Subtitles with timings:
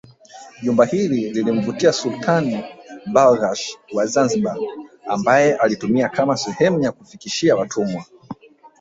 [0.63, 2.63] Jumba hili lilimvutia Sultani
[3.13, 4.57] Barghash wa Zanzibar
[5.07, 8.05] ambaye alilitumia kama sehemu ya kufikishia watumwa